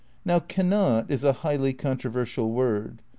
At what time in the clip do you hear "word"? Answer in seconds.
2.49-3.03